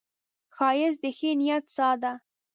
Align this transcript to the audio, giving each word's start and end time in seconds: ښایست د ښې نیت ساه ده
ښایست 0.55 0.99
د 1.03 1.05
ښې 1.17 1.31
نیت 1.39 1.65
ساه 1.75 1.95
ده 2.01 2.13